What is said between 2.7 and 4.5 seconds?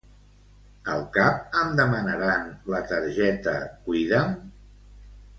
la targeta Cuida'm?